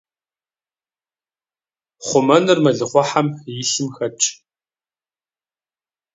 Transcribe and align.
Хъумэныр 2.05 2.59
мэлыхъуэхьэм 2.63 3.27
и 3.51 3.53
лъым 3.69 3.87
хэтщ. 3.95 4.23